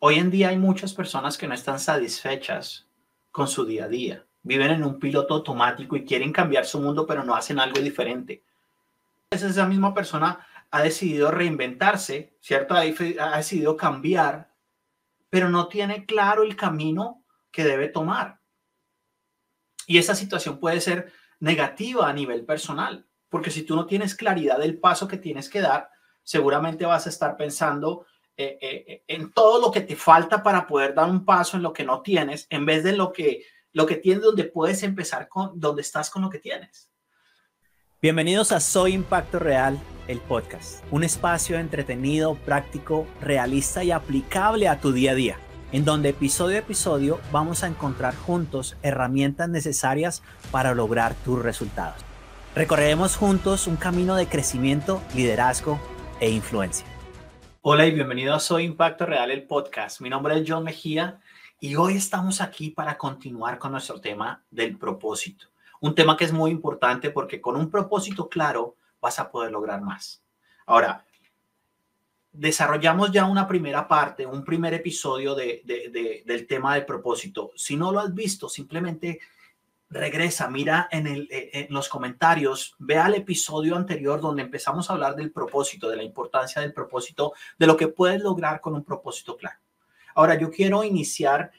[0.00, 2.86] Hoy en día hay muchas personas que no están satisfechas
[3.32, 4.24] con su día a día.
[4.42, 8.44] Viven en un piloto automático y quieren cambiar su mundo, pero no hacen algo diferente.
[9.30, 12.74] Esa misma persona ha decidido reinventarse, ¿cierto?
[12.74, 14.52] Ha, ha decidido cambiar,
[15.30, 18.38] pero no tiene claro el camino que debe tomar.
[19.88, 24.58] Y esa situación puede ser negativa a nivel personal, porque si tú no tienes claridad
[24.58, 25.90] del paso que tienes que dar,
[26.22, 28.06] seguramente vas a estar pensando
[28.40, 31.72] eh, eh, en todo lo que te falta para poder dar un paso en lo
[31.72, 35.58] que no tienes, en vez de lo que, lo que tienes donde puedes empezar con,
[35.58, 36.88] donde estás con lo que tienes.
[38.00, 39.76] Bienvenidos a Soy Impacto Real,
[40.06, 45.38] el podcast, un espacio entretenido, práctico, realista y aplicable a tu día a día,
[45.72, 52.00] en donde episodio a episodio vamos a encontrar juntos herramientas necesarias para lograr tus resultados.
[52.54, 55.80] Recorreremos juntos un camino de crecimiento, liderazgo
[56.20, 56.86] e influencia.
[57.60, 60.00] Hola y bienvenido a Soy Impacto Real, el podcast.
[60.00, 61.20] Mi nombre es John Mejía
[61.58, 65.48] y hoy estamos aquí para continuar con nuestro tema del propósito.
[65.80, 69.82] Un tema que es muy importante porque con un propósito claro vas a poder lograr
[69.82, 70.22] más.
[70.66, 71.04] Ahora,
[72.30, 77.50] desarrollamos ya una primera parte, un primer episodio de, del tema del propósito.
[77.56, 79.18] Si no lo has visto, simplemente
[79.90, 84.92] regresa, mira en, el, eh, en los comentarios, ve al episodio anterior donde empezamos a
[84.92, 88.84] hablar del propósito, de la importancia del propósito, de lo que puedes lograr con un
[88.84, 89.58] propósito claro.
[90.14, 91.52] Ahora, yo quiero iniciar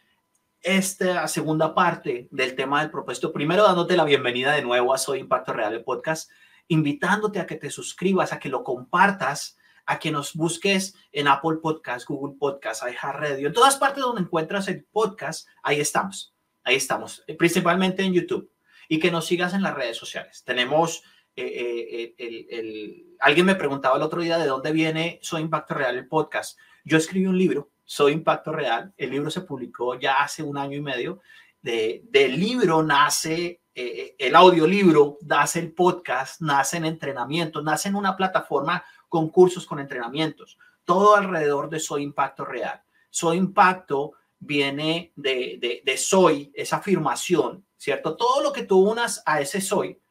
[0.61, 5.19] esta segunda parte del tema del propósito, primero dándote la bienvenida de nuevo a Soy
[5.19, 6.29] Impacto Real, el podcast,
[6.67, 11.57] invitándote a que te suscribas, a que lo compartas, a que nos busques en Apple
[11.63, 16.35] Podcast, Google Podcast, iHeartRadio, en todas partes donde encuentras el podcast, ahí estamos.
[16.63, 18.51] Ahí estamos, eh, principalmente en YouTube.
[18.87, 20.43] Y que nos sigas en las redes sociales.
[20.43, 21.03] Tenemos,
[21.35, 26.07] eh, eh, alguien me preguntaba el otro día de dónde viene Soy Impacto Real, el
[26.07, 26.57] podcast.
[26.83, 28.91] Yo escribí un libro, Soy Impacto Real.
[28.97, 31.21] El libro se publicó ya hace un año y medio.
[31.61, 38.17] De, del libro nace el audiolibro, nace el podcast, nace en entrenamiento, nace en una
[38.17, 40.57] plataforma con cursos, con entrenamientos.
[40.83, 42.81] Todo alrededor de Soy Impacto Real.
[43.09, 48.15] Soy Impacto viene de, de, soy, esa afirmación, ¿cierto?
[48.15, 50.01] Todo lo que tú unas a ese soy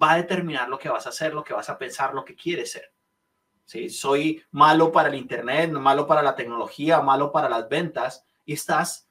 [0.00, 2.34] va a determinar lo que vas a hacer, lo que vas a pensar, lo que
[2.34, 2.92] quieres ser.
[3.64, 3.88] ¿Sí?
[3.88, 9.08] Soy malo para el Internet, malo para la tecnología, malo para las ventas y estás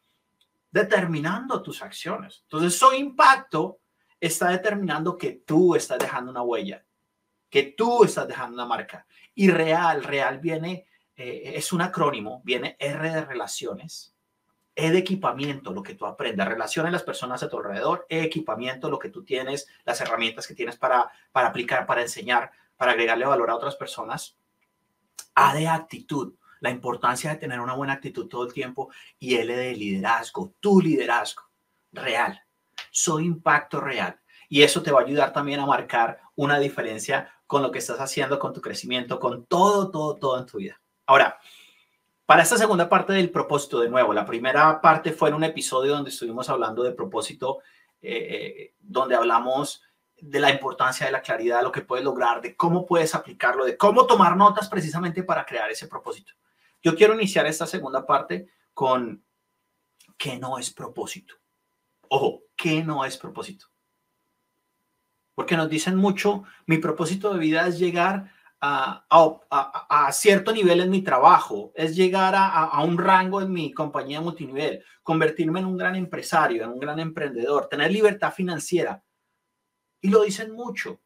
[0.72, 2.41] determinando tus acciones.
[2.44, 3.79] Entonces, soy impacto
[4.19, 6.85] está determinando que tú estás dejando una huella,
[7.50, 9.06] que tú estás dejando una marca.
[9.34, 14.14] Y real, real viene, eh, es un acrónimo, viene R de relaciones,
[14.75, 18.22] E de equipamiento, lo que tú aprendas, relaciona a las personas a tu alrededor, E
[18.22, 22.91] equipamiento, lo que tú tienes, las herramientas que tienes para, para aplicar, para enseñar, para
[22.91, 24.38] agregarle valor a otras personas.
[25.34, 28.91] A de actitud, la importancia de tener una buena actitud todo el tiempo.
[29.18, 31.44] Y L de liderazgo, tu liderazgo
[31.92, 32.42] real.
[32.92, 34.19] Soy impacto real.
[34.50, 38.00] Y eso te va a ayudar también a marcar una diferencia con lo que estás
[38.00, 40.81] haciendo, con tu crecimiento, con todo, todo, todo en tu vida.
[41.06, 41.40] Ahora,
[42.25, 45.94] para esta segunda parte del propósito, de nuevo, la primera parte fue en un episodio
[45.94, 47.59] donde estuvimos hablando de propósito,
[48.02, 49.84] eh, eh, donde hablamos
[50.18, 53.78] de la importancia de la claridad, lo que puedes lograr, de cómo puedes aplicarlo, de
[53.78, 56.34] cómo tomar notas precisamente para crear ese propósito.
[56.81, 59.24] Yo quiero iniciar esta segunda parte con
[60.18, 61.36] qué no es propósito.
[62.09, 63.68] Ojo, ¿qué no es propósito?
[65.36, 71.01] Porque nos dicen mucho, mi propósito de vida es llegar a, cierto nivel en mi
[71.01, 76.63] trabajo, es llegar a, un rango en mi compañía multinivel, convertirme en un gran empresario,
[76.63, 79.03] en un gran emprendedor, tener libertad financiera.
[80.01, 81.01] Y lo dicen mucho.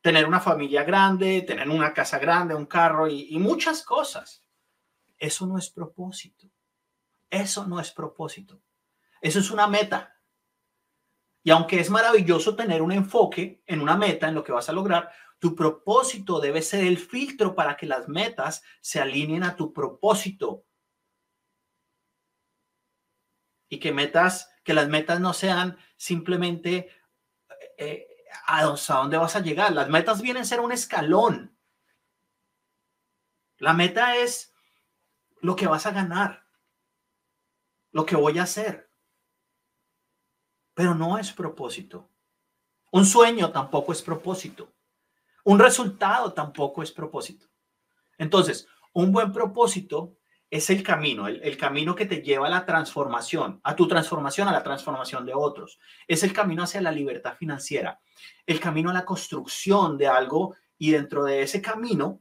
[0.00, 4.42] Tener una familia grande, tener una casa grande, un carro y, y muchas cosas.
[5.18, 6.46] Eso no es propósito.
[7.30, 8.60] Eso no es propósito.
[9.22, 10.13] Eso es una meta.
[11.44, 14.72] Y aunque es maravilloso tener un enfoque en una meta, en lo que vas a
[14.72, 19.70] lograr, tu propósito debe ser el filtro para que las metas se alineen a tu
[19.74, 20.64] propósito.
[23.68, 26.88] Y que metas, que las metas no sean simplemente
[27.76, 28.08] eh,
[28.46, 29.70] a dónde vas a llegar.
[29.74, 31.54] Las metas vienen a ser un escalón.
[33.58, 34.54] La meta es
[35.42, 36.46] lo que vas a ganar,
[37.92, 38.93] lo que voy a hacer.
[40.74, 42.08] Pero no es propósito.
[42.90, 44.72] Un sueño tampoco es propósito.
[45.44, 47.46] Un resultado tampoco es propósito.
[48.18, 50.16] Entonces, un buen propósito
[50.54, 54.52] es el camino, el, camino que te lleva a la transformación, a tu transformación, a
[54.52, 55.80] la transformación de otros.
[56.06, 58.00] Es el camino hacia la libertad financiera,
[58.46, 62.20] el camino a la construcción de algo y dentro de ese camino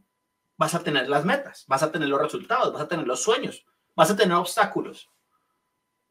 [0.58, 3.68] vas a tener las metas, vas a tener los resultados, vas a tener los sueños,
[3.96, 5.12] vas a tener obstáculos,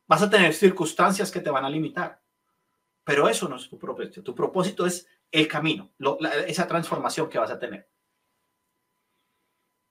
[0.07, 2.22] vas a tener circunstancias que te van a limitar,
[3.05, 4.23] pero eso no es tu propósito.
[4.23, 5.93] Tu propósito es el camino,
[6.47, 7.89] esa transformación que vas a tener.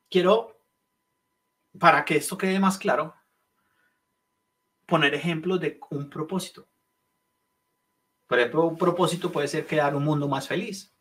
[0.09, 0.61] Quiero,
[1.77, 3.15] para que esto quede más claro,
[4.85, 6.67] poner ejemplos de un propósito.
[8.27, 10.93] Por ejemplo, un propósito puede ser crear un mundo más feliz.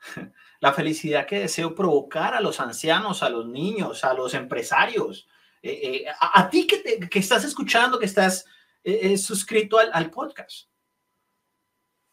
[0.60, 5.28] La felicidad que deseo provocar a los ancianos, a los niños, a los empresarios,
[5.62, 8.46] eh, eh, a, ti que, que, estás escuchando, que estás
[8.84, 10.68] eh, suscrito al, al podcast.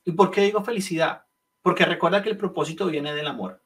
[0.04, 1.26] ¿Y por qué digo felicidad?
[1.62, 3.64] Porque recuerda que el propósito viene del amor.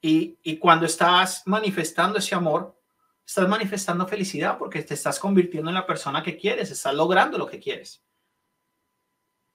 [0.00, 2.78] Y, y, cuando estás manifestando ese amor,
[3.24, 7.46] estás manifestando felicidad porque te estás convirtiendo en la persona que quieres, estás logrando lo
[7.46, 8.04] que quieres.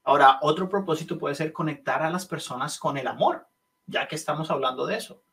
[0.04, 3.48] Ahora, otro propósito puede ser conectar a las personas con el amor,
[3.86, 5.24] ya que estamos hablando de eso.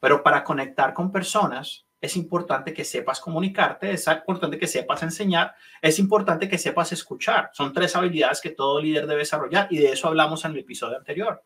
[0.00, 5.54] Pero para conectar con personas es importante que sepas comunicarte, es importante que sepas enseñar,
[5.80, 7.50] es importante que sepas escuchar.
[7.52, 10.98] Son tres habilidades que todo líder debe desarrollar y de eso hablamos en el episodio
[10.98, 11.42] anterior.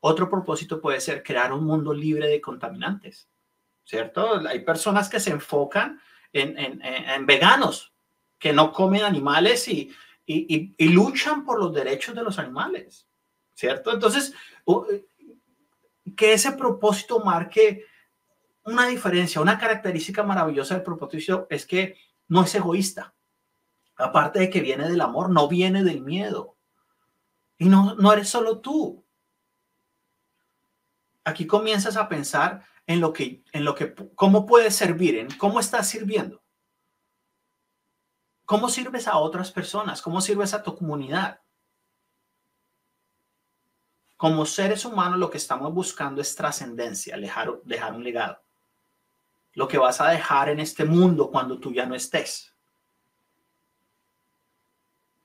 [0.00, 3.28] Otro propósito puede ser crear un mundo libre de contaminantes,
[3.84, 4.40] ¿cierto?
[4.48, 6.00] Hay personas que se enfocan
[6.32, 7.94] en, en veganos,
[8.38, 9.90] que no comen animales y,
[10.26, 13.06] y, luchan por los derechos de los animales,
[13.54, 13.92] ¿cierto?
[13.92, 14.34] Entonces,
[16.16, 17.84] que ese propósito marque
[18.64, 21.96] una diferencia, una característica maravillosa del propósito es que
[22.28, 23.14] no es egoísta.
[23.96, 26.56] Aparte de que viene del amor, no viene del miedo.
[27.58, 29.04] Y no, no eres solo tú.
[31.24, 35.60] Aquí comienzas a pensar en lo que, en lo que, cómo puedes servir, en cómo
[35.60, 36.42] estás sirviendo.
[38.44, 40.02] ¿Cómo sirves a otras personas?
[40.02, 41.40] ¿Cómo sirves a tu comunidad?
[44.16, 48.43] Como seres humanos lo que estamos buscando es trascendencia, dejar, dejar un legado.
[49.54, 52.52] Lo que vas a dejar en este mundo cuando tú ya no estés.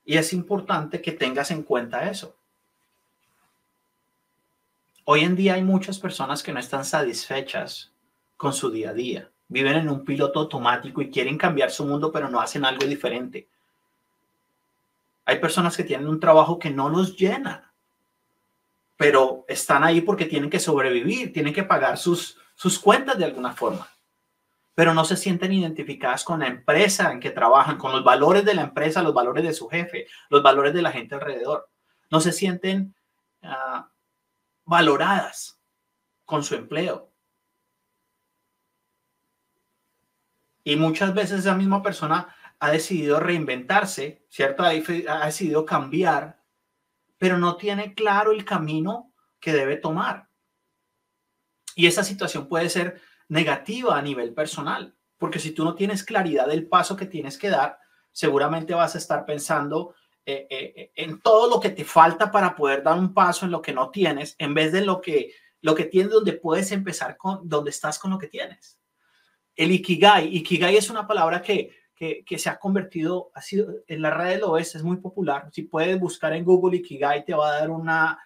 [0.04, 2.36] Y es importante que tengas en cuenta eso.
[5.04, 7.92] Hoy en día hay muchas personas que no están satisfechas
[8.36, 12.10] con su día a día viven en un piloto automático y quieren cambiar su mundo,
[12.10, 13.48] pero no hacen algo diferente.
[15.24, 17.72] Hay personas que tienen un trabajo que no los llena,
[18.96, 23.52] pero están ahí porque tienen que sobrevivir, tienen que pagar sus, sus cuentas de alguna
[23.52, 23.88] forma,
[24.80, 28.54] pero no se sienten identificadas con la empresa en que trabajan, con los valores de
[28.54, 31.68] la empresa, los valores de su jefe, los valores de la gente alrededor.
[32.10, 32.94] No se sienten
[33.42, 33.82] uh,
[34.64, 35.60] valoradas
[36.24, 37.12] con su empleo.
[40.64, 44.62] Y muchas veces esa misma persona ha decidido reinventarse, ¿cierto?
[44.62, 46.40] Ha, decidido cambiar,
[47.18, 50.30] pero no tiene claro el camino que debe tomar.
[51.74, 56.46] Y esa situación puede ser negativa a nivel personal, porque si tú no tienes claridad
[56.46, 57.78] del paso que tienes que dar,
[58.12, 59.94] seguramente vas a estar pensando
[60.24, 63.62] eh, eh, en todo lo que te falta para poder dar un paso en lo
[63.62, 65.32] que no tienes, en vez de lo que,
[65.62, 68.80] lo que tienes donde puedes empezar con, donde estás con lo que tienes
[69.60, 70.36] el Ikigai.
[70.38, 74.44] Ikigai es una palabra que, que, se ha convertido, ha sido, en la red del
[74.44, 75.50] oeste, es muy popular.
[75.52, 78.18] Si puedes buscar en Google Ikigai, te va a dar una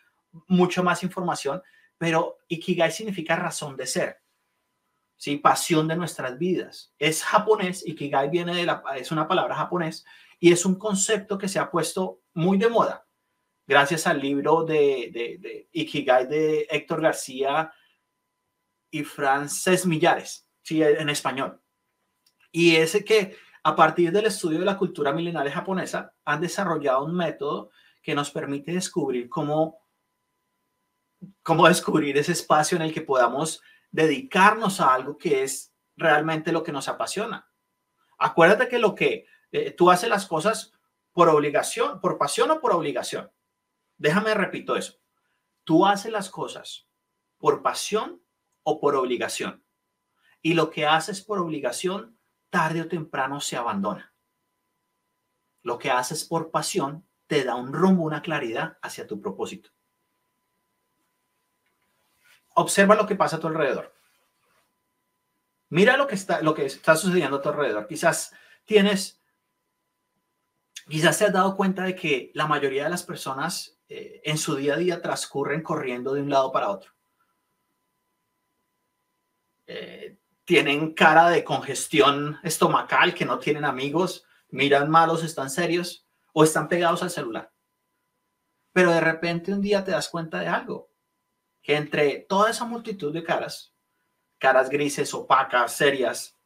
[0.46, 1.60] mucho más información,
[1.98, 4.18] pero Ikigai significa razón de ser.
[5.16, 5.36] ¿Sí?
[5.36, 6.92] Pasión de nuestras vidas.
[6.98, 10.04] Es japonés, Ikigai viene de la, es una palabra japonés
[10.38, 13.06] y es un concepto que se ha puesto muy de moda
[13.66, 17.72] gracias al libro de, de, de Ikigai de Héctor García
[18.90, 21.60] y Frances Millares sí, en español.
[22.52, 27.16] Y ese que a partir del estudio de la cultura milenaria japonesa han desarrollado un
[27.16, 27.70] método
[28.02, 29.80] que nos permite descubrir cómo,
[31.42, 33.62] cómo descubrir ese espacio en el que podamos
[33.94, 37.48] dedicarnos a algo que es realmente lo que nos apasiona.
[38.18, 40.72] Acuérdate que lo que eh, tú haces las cosas
[41.12, 43.30] por obligación, por pasión o por obligación.
[43.96, 44.94] Déjame repito eso.
[45.62, 46.88] Tú haces las cosas
[47.38, 48.20] por pasión
[48.64, 49.64] o por obligación
[50.42, 52.18] y lo que haces por obligación,
[52.50, 54.12] tarde o temprano se abandona.
[55.62, 59.70] Lo que haces por pasión te da un rumbo, una claridad hacia tu propósito.
[62.54, 63.94] Observa lo que pasa a tu alrededor.
[65.70, 67.86] Mira lo que está, lo que está sucediendo a tu alrededor.
[67.86, 68.32] Quizás
[68.64, 69.20] tienes,
[70.88, 74.56] quizás te has dado cuenta de que la mayoría de las personas eh, en su
[74.56, 76.92] día a día transcurren corriendo de un lado para otro.
[79.66, 86.44] Eh, tienen cara de congestión estomacal, que no tienen amigos, miran malos, están serios o
[86.44, 87.52] están pegados al celular.
[88.72, 90.90] Pero de repente un día te das cuenta de algo,
[91.64, 93.74] que entre toda esa multitud de caras,
[94.38, 96.36] caras grises, opacas, serias,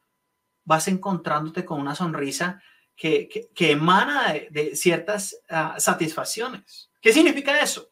[0.64, 2.62] vas encontrándote con una sonrisa
[2.94, 6.90] que, que, emana de, ciertas ah, satisfacciones.
[7.00, 7.90] ¿Qué significa eso?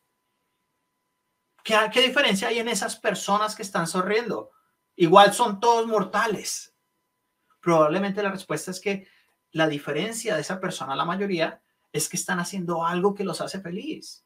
[1.64, 4.52] ¿Qué, ¿Qué diferencia hay en esas personas que están sonriendo?
[4.94, 6.76] Igual son todos mortales.
[7.60, 9.08] Probablemente la respuesta es que
[9.50, 11.60] la diferencia de esa persona, la mayoría,
[11.92, 14.25] es que están haciendo algo que los hace feliz,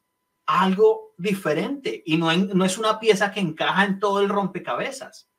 [0.59, 5.29] algo diferente y no, no es una pieza que encaja en todo el rompecabezas.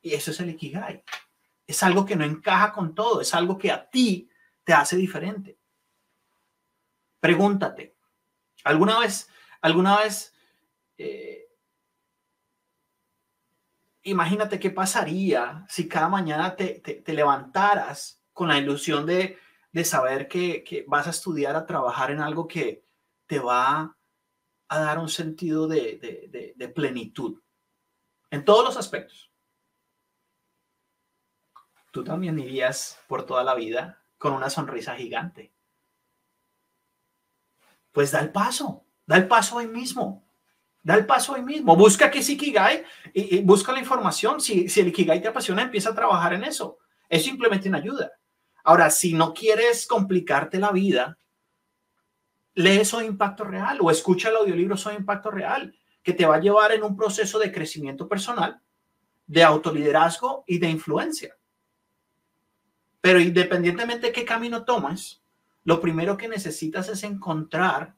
[0.00, 1.04] Y eso es el Ikigai.
[1.66, 4.28] Es algo que no encaja con todo, es algo que a ti
[4.64, 5.58] te hace diferente.
[7.20, 7.96] Pregúntate,
[8.64, 9.28] ¿alguna vez,
[9.60, 10.34] alguna vez,
[10.98, 11.48] eh,
[14.02, 19.38] imagínate qué pasaría si cada mañana te, te levantaras con la ilusión de,
[19.84, 22.84] saber que, vas a estudiar, a trabajar en algo que
[23.32, 23.96] te va
[24.68, 27.40] a dar un sentido de, plenitud
[28.30, 29.32] en todos los aspectos.
[31.92, 35.54] Tú también irías por toda la vida con una sonrisa gigante.
[37.90, 40.28] Pues da el paso, da el paso hoy mismo.
[40.82, 41.74] Da el paso hoy mismo.
[41.74, 42.84] Busca qué es Ikigai
[43.14, 44.42] y, y busca la información.
[44.42, 46.80] Si, si el Ikigai te apasiona, empieza a trabajar en eso.
[47.08, 48.12] Es simplemente una ayuda.
[48.62, 51.16] Ahora, si no quieres complicarte la vida,
[52.54, 56.40] lee Soy Impacto Real o escucha el audiolibro Soy Impacto Real, que te va a
[56.40, 58.60] llevar en un proceso de crecimiento personal,
[59.26, 61.36] de autoliderazgo y de influencia.
[63.00, 65.22] Pero independientemente de qué camino tomes,
[65.64, 67.94] lo primero que necesitas es encontrar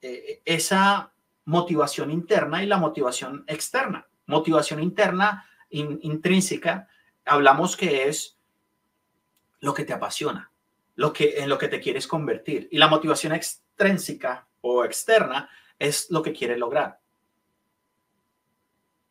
[0.00, 1.12] eh, esa
[1.44, 4.08] motivación interna y la motivación externa.
[4.26, 6.88] Motivación interna intrínseca,
[7.24, 8.38] hablamos que es
[9.60, 10.52] lo que te apasiona,
[10.96, 12.68] lo que, en lo que te quieres convertir.
[12.72, 15.48] Y la motivación extrínseca o externa
[15.78, 16.98] es lo que quieres lograr.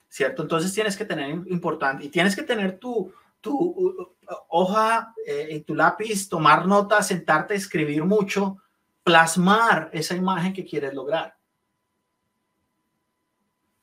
[0.09, 0.41] ¿Cierto?
[0.41, 4.13] Entonces tienes que tener importante y tienes que tener tu, tu
[4.49, 8.57] hoja eh, y tu lápiz, tomar notas, sentarte, escribir mucho,
[9.03, 11.37] plasmar esa imagen que quieres lograr.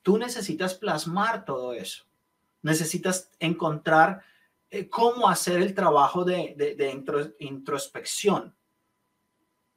[0.03, 2.05] Tú necesitas plasmar todo eso.
[2.63, 4.25] Necesitas encontrar
[4.89, 8.57] cómo hacer el trabajo de, de, introspección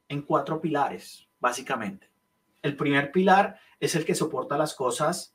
[0.08, 2.10] en cuatro pilares, básicamente.
[2.62, 5.34] El primer pilar es el que soporta las cosas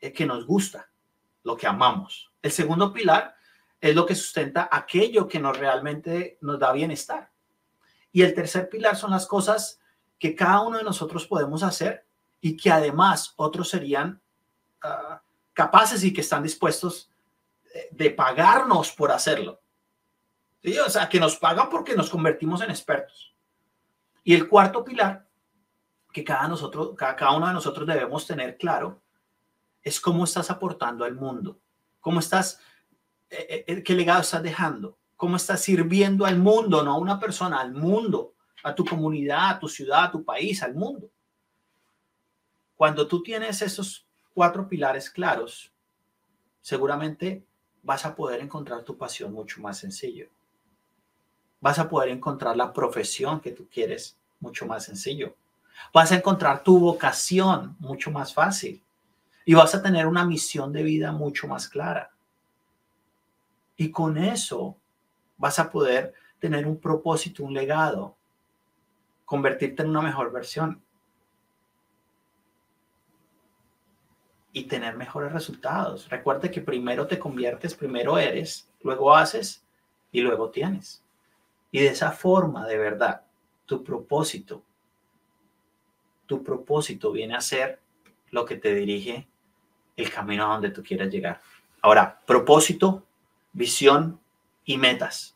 [0.00, 0.90] eh, que nos gusta,
[1.42, 2.32] lo que amamos.
[2.40, 3.36] El segundo pilar
[3.80, 7.30] es lo que sustenta aquello que nos realmente nos da bienestar.
[8.12, 9.78] Y el tercer pilar son las cosas
[10.18, 12.06] que cada uno de nosotros podemos hacer
[12.40, 14.22] y que además otros serían
[14.82, 17.11] ah, capaces y que están dispuestos
[17.90, 19.60] de pagarnos por hacerlo.
[20.62, 20.78] ¿Sí?
[20.78, 23.34] O sea, que nos pagan porque nos convertimos en expertos.
[24.24, 25.26] Y el cuarto pilar
[26.12, 29.02] que cada, nosotros, cada, uno de nosotros debemos tener claro
[29.82, 31.58] es cómo estás aportando al mundo,
[32.00, 32.60] cómo estás,
[33.30, 37.18] eh, eh, eh, qué legado estás dejando, cómo estás sirviendo al mundo, no a una
[37.18, 41.10] persona, al mundo, a tu comunidad, a tu ciudad, a tu país, al mundo.
[42.76, 45.72] Cuando tú tienes esos cuatro pilares claros,
[46.60, 47.44] seguramente
[47.82, 50.28] vas a poder encontrar tu pasión mucho más sencillo.
[51.60, 55.34] Vas a poder encontrar la profesión que tú quieres mucho más sencillo.
[55.92, 58.82] Vas a encontrar tu vocación mucho más fácil.
[59.44, 62.10] Y vas a tener una misión de vida mucho más clara.
[63.76, 64.76] Y con eso
[65.36, 68.16] vas a poder tener un propósito, un legado,
[69.24, 70.80] convertirte en una mejor versión.
[74.52, 76.08] Y tener mejores resultados.
[76.08, 79.64] Recuerda que primero te conviertes, primero eres, luego haces
[80.10, 81.02] y luego tienes.
[81.70, 83.22] Y de esa forma, de verdad,
[83.64, 84.62] tu propósito,
[86.26, 87.80] tu propósito viene a ser
[88.30, 89.26] lo que te dirige
[89.96, 91.40] el camino a donde tú quieras llegar.
[91.80, 93.04] Ahora, propósito,
[93.52, 94.20] visión
[94.64, 95.34] y metas.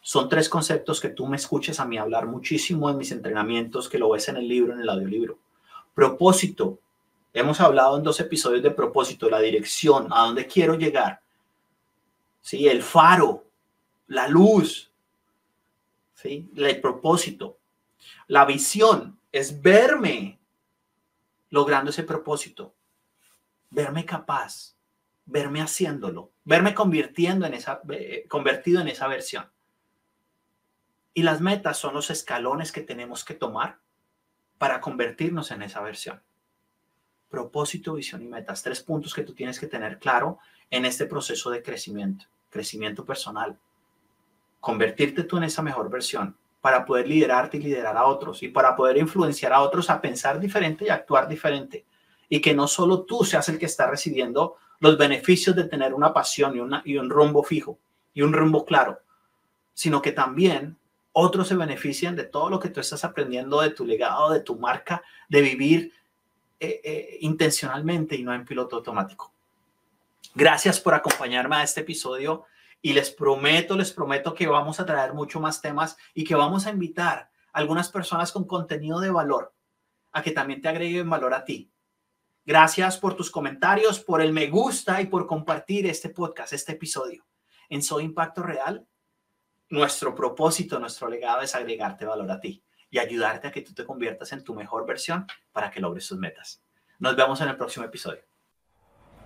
[0.00, 3.98] Son tres conceptos que tú me escuchas a mí hablar muchísimo en mis entrenamientos, que
[3.98, 5.38] lo ves en el libro, en el audiolibro.
[5.94, 6.78] Propósito
[7.36, 11.20] Hemos hablado en dos episodios de propósito, la dirección, a dónde quiero llegar.
[12.40, 12.68] ¿Sí?
[12.68, 13.50] El faro,
[14.06, 14.92] la luz,
[16.14, 16.48] ¿sí?
[16.54, 17.58] El propósito.
[18.28, 20.38] La visión es verme
[21.50, 22.76] logrando ese propósito,
[23.68, 24.76] verme capaz,
[25.26, 29.50] verme haciéndolo, verme convirtiendo en esa, eh, convertido en esa versión.
[31.12, 33.80] Y las metas son los escalones que tenemos que tomar
[34.56, 36.22] para convertirnos en esa versión
[37.34, 38.62] propósito, visión y metas.
[38.62, 40.38] Tres puntos que tú tienes que tener claro
[40.70, 43.58] en este proceso de crecimiento, crecimiento personal.
[44.60, 48.76] Convertirte tú en esa mejor versión para poder liderarte y liderar a otros y para
[48.76, 51.84] poder influenciar a otros a pensar diferente y actuar diferente.
[52.28, 56.12] Y que no solo tú seas el que está recibiendo los beneficios de tener una
[56.12, 57.78] pasión y, y un rumbo fijo
[58.14, 59.00] y un rumbo claro,
[59.74, 60.78] sino que también
[61.12, 64.56] otros se benefician de todo lo que tú estás aprendiendo, de tu legado, de tu
[64.56, 65.92] marca, de vivir
[66.60, 69.32] eh, eh, intencionalmente y no en piloto automático.
[70.34, 72.44] Gracias por acompañarme a este episodio
[72.80, 76.66] y les prometo, les prometo que vamos a traer mucho más temas y que vamos
[76.66, 79.52] a invitar a algunas personas con contenido de valor
[80.12, 81.70] a que también te agreguen valor a ti.
[82.44, 87.26] Gracias por tus comentarios, por el me gusta y por compartir este podcast, este episodio.
[87.68, 88.86] En Soy Impacto Real,
[89.70, 92.62] nuestro propósito, nuestro legado es agregarte valor a ti
[92.94, 96.16] y ayudarte a que tú te conviertas en tu mejor versión para que logres tus
[96.16, 96.62] metas.
[97.00, 98.20] Nos vemos en el próximo episodio.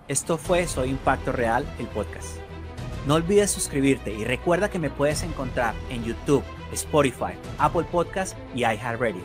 [0.08, 2.38] Esto fue Soy Impacto Real, el podcast.
[3.06, 8.60] No olvides suscribirte y recuerda que me puedes encontrar en YouTube, Spotify, Apple Podcast y
[8.60, 9.22] iHeartRadio.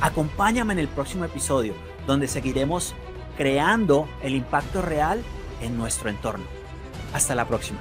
[0.00, 1.72] Acompáñame en el próximo episodio
[2.08, 2.92] donde seguiremos
[3.36, 5.22] creando el impacto real
[5.60, 6.44] en nuestro entorno.
[7.12, 7.78] Hasta la próxima.